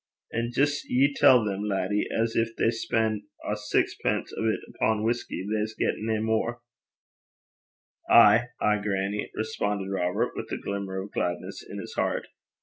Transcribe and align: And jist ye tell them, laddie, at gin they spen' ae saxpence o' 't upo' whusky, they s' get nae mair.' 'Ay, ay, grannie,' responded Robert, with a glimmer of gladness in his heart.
And 0.31 0.51
jist 0.51 0.89
ye 0.89 1.13
tell 1.15 1.45
them, 1.45 1.61
laddie, 1.65 2.07
at 2.09 2.29
gin 2.29 2.47
they 2.57 2.71
spen' 2.71 3.27
ae 3.47 3.53
saxpence 3.53 4.33
o' 4.35 4.41
't 4.41 4.63
upo' 4.69 4.99
whusky, 5.03 5.45
they 5.47 5.61
s' 5.61 5.75
get 5.75 5.93
nae 5.97 6.17
mair.' 6.19 6.57
'Ay, 8.09 8.47
ay, 8.59 8.81
grannie,' 8.81 9.29
responded 9.35 9.91
Robert, 9.91 10.35
with 10.35 10.51
a 10.51 10.57
glimmer 10.57 10.99
of 11.03 11.11
gladness 11.11 11.63
in 11.63 11.77
his 11.77 11.93
heart. 11.93 12.29